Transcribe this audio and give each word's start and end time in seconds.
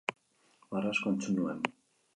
Barre 0.71 0.91
asko 0.95 1.13
entzun 1.15 1.39
nuen. 1.41 1.65